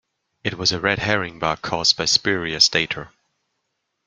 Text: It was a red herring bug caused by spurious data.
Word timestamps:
It 0.43 0.55
was 0.55 0.71
a 0.71 0.79
red 0.79 0.97
herring 0.97 1.37
bug 1.37 1.61
caused 1.61 1.95
by 1.95 2.05
spurious 2.05 2.67
data. 2.67 3.11